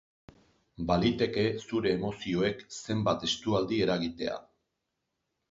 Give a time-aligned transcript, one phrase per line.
[0.91, 4.35] Baliteke zure emozioek zenbait estualdi eragitea.